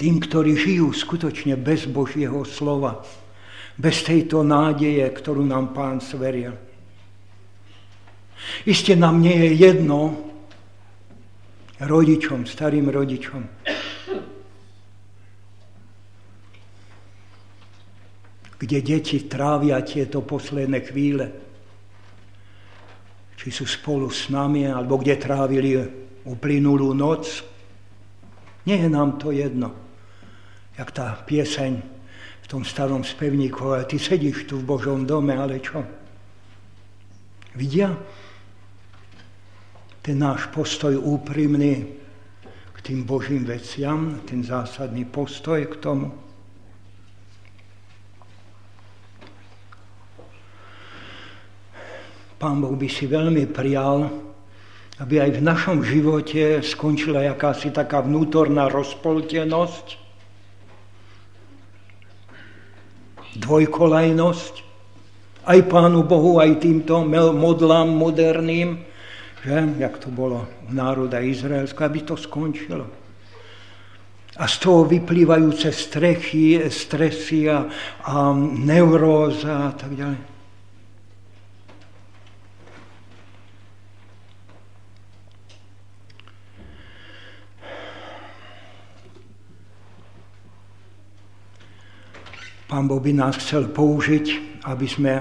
[0.00, 3.04] Tým, ktorí žijú skutočne bez Božieho slova
[3.80, 6.52] bez tejto nádeje, ktorú nám pán sveril.
[8.68, 10.00] Isté nám nie je jedno,
[11.80, 13.59] rodičom, starým rodičom,
[18.60, 21.26] kde deti trávia tieto posledné chvíle.
[23.40, 25.80] Či sú spolu s nami, alebo kde trávili
[26.28, 27.40] uplynulú noc.
[28.68, 29.72] Nie je nám to jedno,
[30.76, 32.00] jak tá pieseň
[32.50, 35.86] tom starom spevníku, ale ty sedíš tu v Božom dome, ale čo?
[37.54, 37.94] Vidia?
[40.02, 41.86] Ten náš postoj úprimný
[42.74, 46.10] k tým Božím veciam, ten zásadný postoj k tomu.
[52.40, 54.08] Pán Boh by si veľmi prijal,
[54.96, 60.00] aby aj v našom živote skončila jakási taká vnútorná rozpoltenosť,
[63.44, 64.54] dvojkolajnosť,
[65.52, 67.04] aj Pánu Bohu, aj týmto
[67.36, 68.88] modlám moderným,
[69.44, 72.88] že, jak to bolo v národa Izraelska, aby to skončilo.
[74.40, 77.68] A z toho vyplývajúce strechy, stresy a,
[78.08, 80.39] a neuróza a tak ďalej.
[92.70, 94.26] Pán Boh by nás chcel použiť,
[94.62, 95.18] aby sme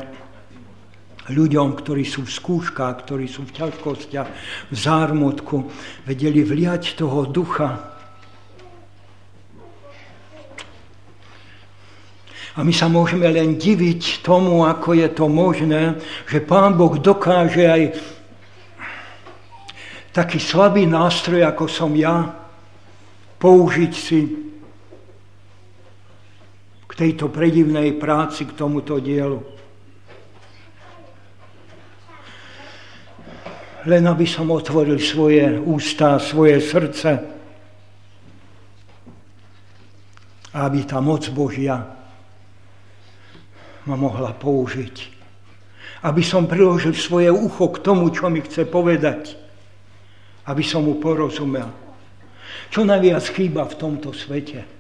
[1.34, 4.28] ľuďom, ktorí sú v skúškach, ktorí sú v ťažkostiach,
[4.70, 5.66] v zármutku,
[6.06, 7.98] vedeli vliať toho ducha.
[12.54, 15.98] A my sa môžeme len diviť tomu, ako je to možné,
[16.30, 17.98] že Pán Boh dokáže aj
[20.14, 22.30] taký slabý nástroj, ako som ja,
[23.42, 24.50] použiť si
[27.00, 29.40] tejto predivnej práci, k tomuto dielu.
[33.88, 37.40] Len aby som otvoril svoje ústa, svoje srdce,
[40.52, 41.80] aby tá moc Božia
[43.88, 45.16] ma mohla použiť.
[46.04, 49.40] Aby som priložil svoje ucho k tomu, čo mi chce povedať.
[50.52, 51.72] Aby som mu porozumel.
[52.68, 54.79] Čo najviac chýba v tomto svete?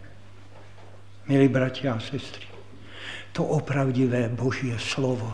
[1.29, 2.49] Milí bratia a sestry,
[3.29, 5.29] to opravdivé Božie slovo.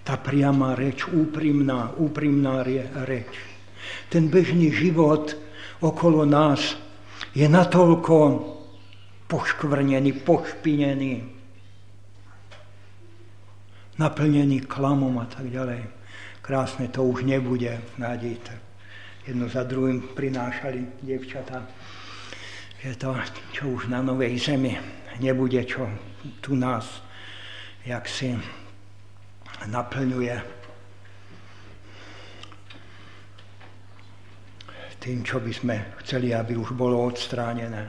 [0.00, 2.64] Tá priama reč, úprimná, úprimná
[3.04, 3.28] reč.
[4.08, 5.36] Ten bežný život
[5.84, 6.80] okolo nás
[7.36, 8.16] je natoľko
[9.28, 11.28] poškvrnený, pošpinený,
[14.00, 15.84] naplnený klamom a tak ďalej.
[16.40, 18.56] Krásne to už nebude, nájdejte.
[19.28, 21.68] Jedno za druhým prinášali devčatá
[22.78, 23.10] je to,
[23.50, 24.78] čo už na Novej Zemi
[25.18, 25.90] nebude, čo
[26.38, 27.08] tu nás
[27.88, 28.36] jak si
[29.66, 30.36] naplňuje
[34.98, 37.86] tým, čo by sme chceli, aby už bolo odstránené.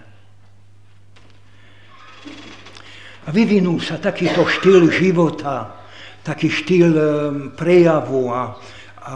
[3.26, 5.84] A vyvinul sa takýto štýl života,
[6.24, 7.08] taký štýl eh,
[7.58, 8.56] prejavu a,
[9.04, 9.16] a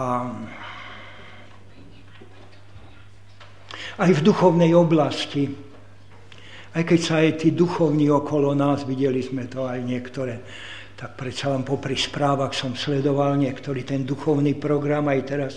[3.98, 5.50] aj v duchovnej oblasti.
[6.74, 10.41] Aj keď sa aj tí duchovní okolo nás, videli sme to aj niektoré,
[10.98, 15.54] tak predsa len popri správach som sledoval niektorý ten duchovný program aj teraz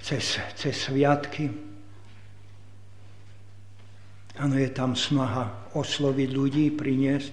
[0.00, 1.50] cez, cez sviatky.
[4.40, 7.32] Áno, je tam snaha osloviť ľudí, priniesť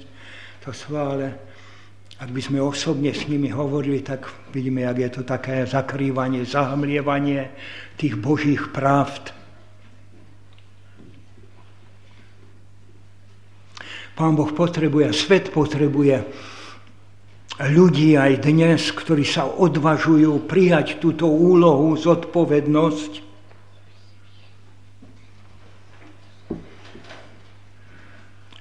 [0.67, 1.31] to svále.
[2.19, 7.53] Ak by sme osobne s nimi hovorili, tak vidíme, jak je to také zakrývanie, zahamlievanie
[7.95, 9.36] tých božích pravd.
[14.17, 16.25] Pán Boh potrebuje, svet potrebuje
[17.61, 23.11] ľudí aj dnes, ktorí sa odvažujú prijať túto úlohu, zodpovednosť.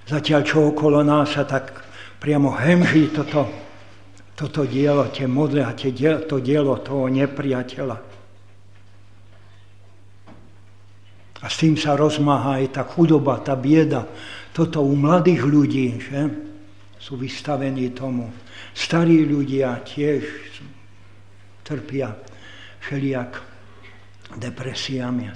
[0.07, 1.83] Zatiaľ, čo okolo nás sa tak
[2.21, 3.49] priamo hemží toto,
[4.37, 5.89] toto dielo, tie modle a tie
[6.29, 7.97] to dielo toho nepriateľa.
[11.43, 14.09] A s tým sa rozmáha aj tá chudoba, tá bieda.
[14.57, 16.33] Toto u mladých ľudí, že?
[16.97, 18.33] Sú vystavení tomu.
[18.73, 20.25] Starí ľudia tiež
[21.61, 22.17] trpia
[22.81, 23.37] všelijak
[24.41, 25.29] depresiami.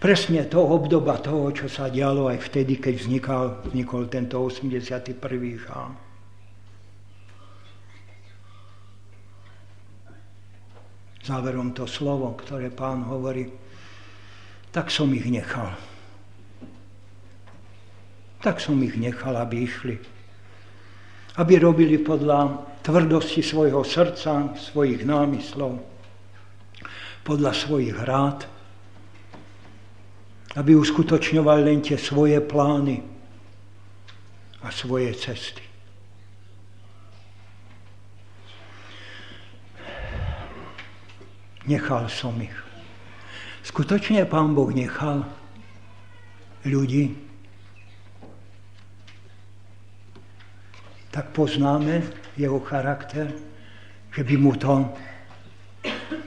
[0.00, 5.20] Presne to obdoba toho, čo sa dialo aj vtedy, keď vznikal, vznikol tento 81.
[5.68, 5.92] žál.
[11.28, 13.52] Záverom to slovo, ktoré pán hovorí,
[14.72, 15.76] tak som ich nechal.
[18.46, 19.98] Tak som ich nechal, aby išli
[21.36, 25.76] aby robili podľa tvrdosti svojho srdca, svojich námyslov,
[27.20, 28.48] podľa svojich rád,
[30.56, 33.04] aby uskutočňovali len tie svoje plány
[34.64, 35.60] a svoje cesty.
[41.68, 42.54] Nechal som ich.
[43.66, 45.26] Skutočne Pán Boh nechal
[46.64, 47.12] ľudí,
[51.16, 52.04] tak poznáme
[52.36, 53.32] jeho charakter,
[54.12, 54.84] že by mu to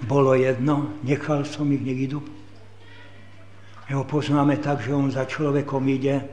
[0.10, 2.26] bolo jedno, nechal som ich, nech idú.
[3.86, 6.26] Jeho poznáme tak, že on za človekom ide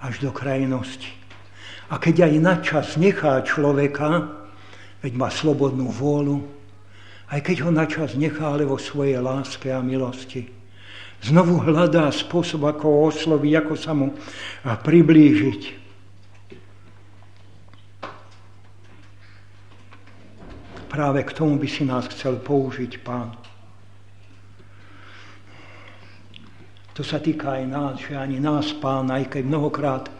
[0.00, 1.12] až do krajnosti.
[1.92, 4.32] A keď aj na čas nechá človeka,
[5.04, 6.40] veď má slobodnú vôľu,
[7.28, 10.48] aj keď ho na čas nechá, ale vo svojej láske a milosti,
[11.20, 14.16] znovu hľadá spôsob, ako ho osloviť, ako sa mu
[14.64, 15.87] priblížiť.
[20.98, 23.30] Práve k tomu by si nás chcel použiť Pán.
[26.98, 30.10] To sa týka aj nás, že ani nás, Pán, aj keď mnohokrát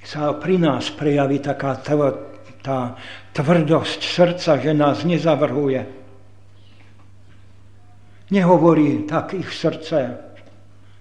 [0.00, 1.76] sa pri nás prejaví taká
[2.64, 2.96] tá
[3.36, 5.84] tvrdosť srdca, že nás nezavrhuje.
[8.32, 10.24] Nehovorí, tak ich srdce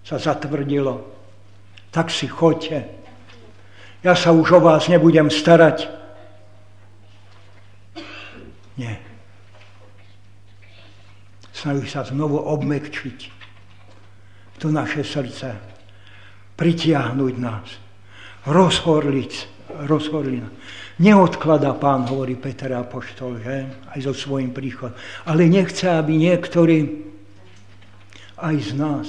[0.03, 1.07] sa zatvrdilo,
[1.95, 2.91] tak si choďte.
[4.03, 6.00] Ja sa už o vás nebudem starať,
[8.81, 8.95] nie.
[11.53, 13.41] Snaží sa znovu obmekčiť
[14.57, 15.57] to naše srdce,
[16.53, 17.67] pritiahnuť nás,
[18.45, 19.33] rozhorliť,
[19.89, 20.43] rozhorliť.
[21.01, 23.65] Neodklada pán, hovorí Peter Apoštol, že?
[23.89, 24.93] Aj so svojím príchodom.
[25.25, 27.09] Ale nechce, aby niektorí
[28.37, 29.07] aj z nás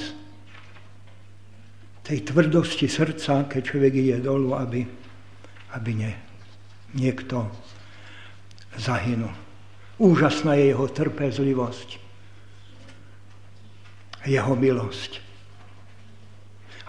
[2.00, 4.88] tej tvrdosti srdca, keď človek ide dolu, aby,
[5.76, 6.12] aby nie,
[6.96, 7.44] niekto
[8.80, 9.51] zahynul.
[10.02, 12.02] Úžasná je jeho trpezlivosť,
[14.26, 15.22] jeho milosť.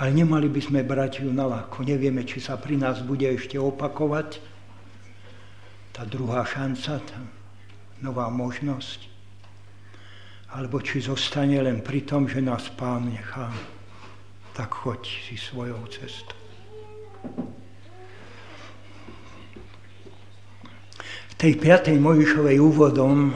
[0.01, 1.85] Ale nemali by sme brať ju na ľahko.
[1.85, 4.41] Nevieme, či sa pri nás bude ešte opakovať
[5.93, 7.19] tá druhá šanca, tá
[8.01, 9.05] nová možnosť.
[10.57, 13.53] Alebo či zostane len pri tom, že nás Pán nechá.
[14.57, 16.37] Tak choď si svojou cestou.
[21.37, 21.95] Tej 5.
[21.97, 23.33] Mojišovej úvodom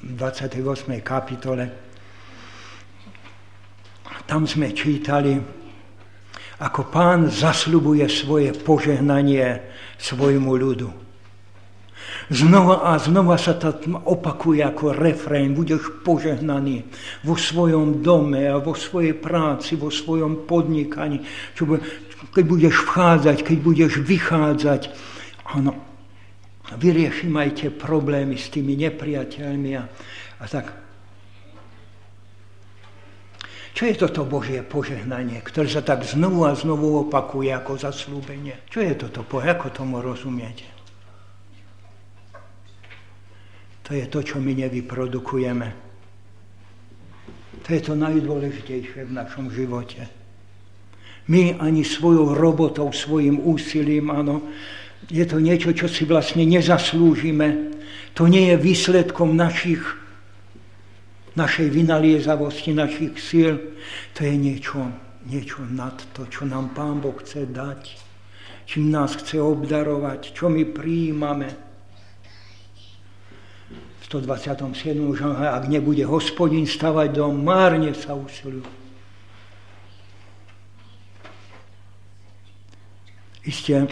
[0.00, 1.00] v 28.
[1.00, 1.90] kapitole
[4.30, 5.34] tam sme čítali,
[6.62, 9.58] ako pán zasľubuje svoje požehnanie
[9.98, 10.86] svojmu ľudu.
[12.30, 13.74] Znova a znova sa to
[14.06, 15.50] opakuje ako refrén.
[15.50, 16.86] Budeš požehnaný
[17.26, 21.26] vo svojom dome a vo svojej práci, vo svojom podnikaní.
[22.30, 24.94] Keď budeš vchádzať, keď budeš vychádzať.
[25.58, 25.74] Áno,
[26.78, 29.84] vyriešim aj tie problémy s tými nepriateľmi a,
[30.38, 30.66] a tak.
[33.70, 38.66] Čo je toto Božie požehnanie, ktoré sa tak znovu a znovu opakuje ako zaslúbenie?
[38.68, 39.24] Čo je toto?
[39.24, 40.68] Ako tomu rozumiete?
[43.88, 45.68] To je to, čo my nevyprodukujeme.
[47.64, 50.06] To je to najdôležitejšie v našom živote.
[51.30, 54.46] My ani svojou robotou, svojim úsilím, áno,
[55.08, 57.72] je to niečo, čo si vlastne nezaslúžime.
[58.18, 59.80] To nie je výsledkom našich,
[61.38, 63.56] našej vynaliezavosti, našich síl.
[64.18, 64.92] To je niečo,
[65.24, 67.96] niečo nad to, čo nám Pán Boh chce dať,
[68.68, 71.48] čím nás chce obdarovať, čo my prijímame.
[74.04, 74.74] V 127.
[75.14, 78.66] že ak nebude hospodin stavať dom, márne sa usilujú.
[83.46, 83.88] Isté,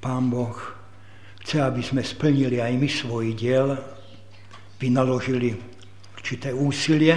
[0.00, 0.56] Pán Boh
[1.42, 3.78] chce, aby sme splnili aj my svoj diel,
[4.80, 5.56] vynaložili
[6.14, 7.16] určité úsilie,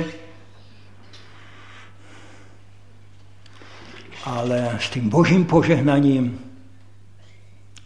[4.26, 6.38] ale s tým Božím požehnaním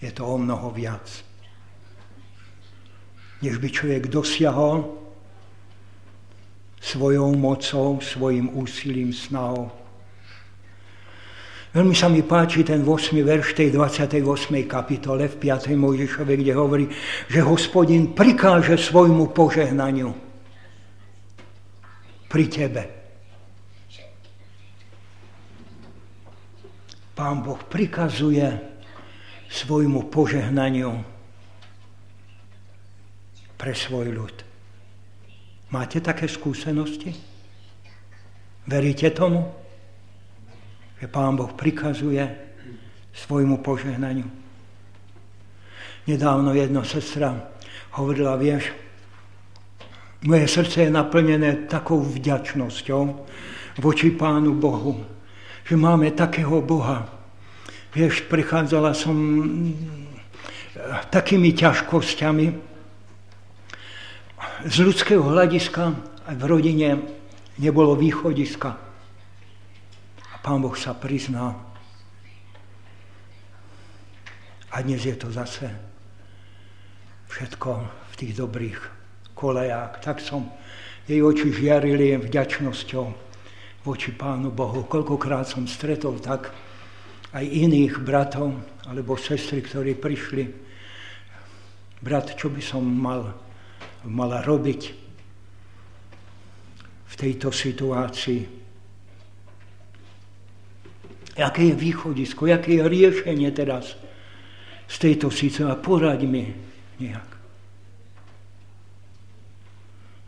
[0.01, 1.23] je to o mnoho viac.
[3.39, 4.99] Než by človek dosiahol
[6.83, 9.71] svojou mocou, svojim úsilím, snahou.
[11.73, 13.17] Veľmi sa mi páči ten 8.
[13.25, 14.21] verš tej 28.
[14.69, 15.73] kapitole v 5.
[15.73, 16.85] Mojžišove, kde hovorí,
[17.25, 20.13] že hospodin prikáže svojmu požehnaniu
[22.29, 22.83] pri tebe.
[27.17, 28.45] Pán Boh prikazuje
[29.49, 30.93] svojmu požehnaniu
[33.57, 34.35] pre svoj ľud.
[35.73, 37.17] Máte také skúsenosti?
[38.69, 39.62] Veríte tomu?
[41.03, 42.23] Že Pán Boh prikazuje
[43.11, 44.23] svojmu požehnaniu.
[46.07, 47.51] Nedávno jedna sestra
[47.99, 48.71] hovorila, vieš,
[50.23, 53.01] moje srdce je naplnené takou vďačnosťou
[53.83, 55.03] voči Pánu Bohu,
[55.67, 57.03] že máme takého Boha.
[57.91, 59.19] Vieš, prichádzala som
[61.11, 62.47] takými ťažkosťami
[64.71, 65.83] z ľudského hľadiska
[66.31, 66.89] aj v rodine
[67.59, 68.82] nebolo východiska.
[70.43, 71.55] Pán Boh sa prizná.
[74.75, 75.71] A dnes je to zase
[77.31, 77.71] všetko
[78.11, 78.75] v tých dobrých
[79.39, 80.03] kolejách.
[80.03, 80.51] Tak som
[81.07, 83.05] jej oči žiarili vďačnosťou
[83.87, 84.83] voči Pánu Bohu.
[84.83, 86.51] Koľkokrát som stretol tak
[87.31, 88.51] aj iných bratov
[88.83, 90.43] alebo sestry, ktorí prišli.
[92.03, 93.31] Brat, čo by som mal,
[94.03, 94.81] mala robiť
[97.07, 98.62] v tejto situácii?
[101.33, 103.97] Aké je východisko, aké je riešenie teraz
[104.85, 105.81] z tejto situácie.
[105.81, 106.53] Poraď mi
[107.01, 107.33] nejak.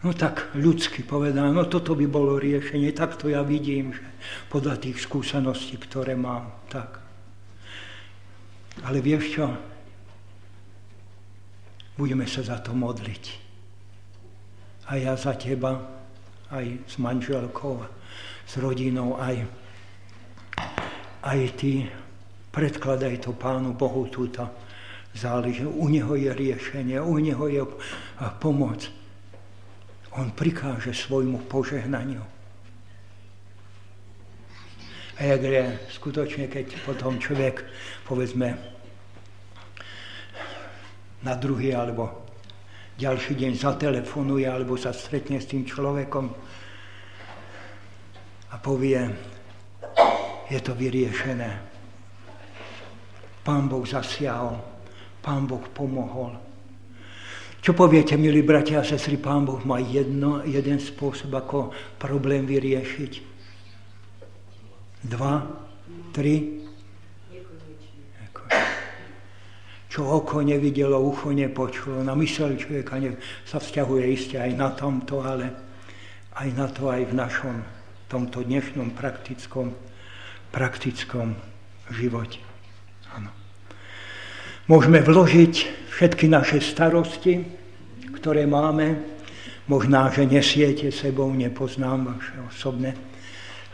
[0.06, 4.06] No tak ľudsky povedal, no toto by bolo riešenie, tak to ja vidím, že
[4.54, 7.02] podľa tých skúseností, ktoré mám, tak.
[8.86, 9.50] Ale vieš čo?
[11.98, 13.26] Budeme sa za to modliť.
[14.94, 15.82] A ja za teba,
[16.54, 17.82] aj s manželkou,
[18.46, 19.42] s rodinou, aj
[21.26, 21.90] aj ty
[22.54, 24.46] predkladaj to Pánu Bohu túto
[25.18, 25.66] záleží.
[25.66, 27.66] U Neho je riešenie, u Neho je
[28.38, 28.86] pomoc.
[30.16, 32.24] On prikáže svojmu požehnaniu.
[35.16, 35.64] A jak je
[35.96, 37.64] skutočne, keď potom človek,
[38.04, 38.56] povedzme,
[41.24, 42.28] na druhý alebo
[43.00, 46.32] ďalší deň zatelefonuje alebo sa stretne s tým človekom
[48.52, 49.35] a povie,
[50.50, 51.52] je to vyriešené.
[53.46, 54.58] Pán Boh zasiahol,
[55.22, 56.34] Pán Boh pomohol.
[57.66, 63.14] Čo poviete, milí bratia a sestry, Pán Boh má jedno, jeden spôsob, ako problém vyriešiť.
[65.06, 65.46] Dva,
[66.14, 66.62] tri.
[69.90, 72.06] Čo oko nevidelo, ucho nepočulo.
[72.06, 73.18] Na mysel človeka ne,
[73.50, 75.50] sa vzťahuje isté aj na tomto, ale
[76.38, 77.56] aj na to aj v našom
[78.12, 79.74] tomto dnešnom praktickom
[80.56, 81.36] praktickom
[81.92, 82.40] živote.
[83.12, 83.28] Ano.
[84.72, 85.54] Môžeme vložiť
[85.92, 87.44] všetky naše starosti,
[88.16, 88.96] ktoré máme.
[89.68, 92.96] Možná, že nesiete sebou, nepoznám vaše osobné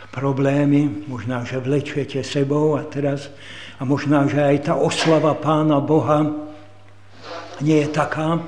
[0.09, 3.29] problémy, možná, že vlečujete sebou a teraz,
[3.77, 6.25] a možná, že aj tá oslava Pána Boha
[7.61, 8.41] nie je taká,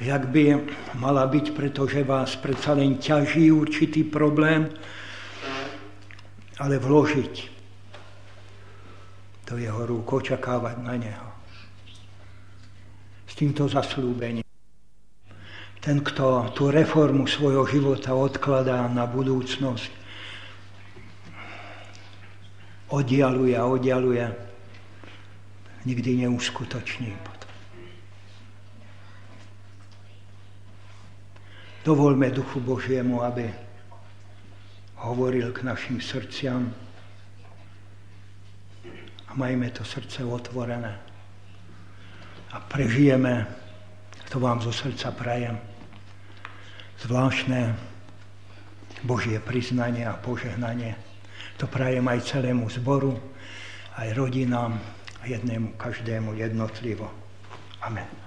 [0.00, 0.62] jak by
[0.96, 4.68] mala byť, pretože vás predsa len ťaží určitý problém,
[6.60, 7.55] ale vložiť
[9.46, 11.28] do jeho rúk, očakávať na neho.
[13.30, 14.42] S týmto zaslúbením.
[15.78, 19.92] Ten, kto tú reformu svojho života odkladá na budúcnosť,
[22.90, 24.24] oddialuje a oddialuje,
[25.86, 27.14] nikdy neuskutoční.
[31.86, 33.46] Dovolme Duchu Božiemu, aby
[35.06, 36.74] hovoril k našim srdciam,
[39.36, 40.98] majme to srdce otvorené
[42.52, 43.46] a prežijeme,
[44.32, 45.60] to vám zo srdca prajem,
[47.04, 47.76] zvláštne
[49.04, 50.96] Božie priznanie a požehnanie.
[51.60, 53.16] To prajem aj celému zboru,
[53.96, 54.80] aj rodinám
[55.24, 57.12] jednému, každému jednotlivo.
[57.84, 58.25] Amen.